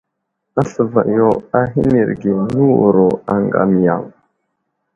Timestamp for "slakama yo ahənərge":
0.53-2.31